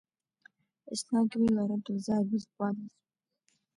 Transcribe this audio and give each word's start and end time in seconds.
Еснагь 0.91 1.35
уи 1.41 1.53
лара 1.55 1.77
дылзааигәазтәуадаз. 1.83 2.93